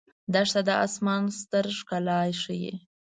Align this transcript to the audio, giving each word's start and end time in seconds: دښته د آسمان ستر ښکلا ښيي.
دښته 0.33 0.61
د 0.67 0.69
آسمان 0.85 1.23
ستر 1.39 1.65
ښکلا 1.77 2.19
ښيي. 2.41 2.73